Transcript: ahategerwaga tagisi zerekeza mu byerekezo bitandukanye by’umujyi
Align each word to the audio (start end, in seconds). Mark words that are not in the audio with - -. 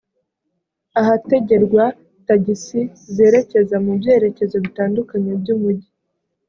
ahategerwaga 1.01 1.95
tagisi 2.27 2.79
zerekeza 3.15 3.75
mu 3.85 3.91
byerekezo 3.99 4.55
bitandukanye 4.65 5.31
by’umujyi 5.41 5.89